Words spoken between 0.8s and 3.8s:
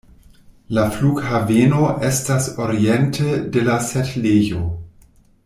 flughaveno estas oriente de la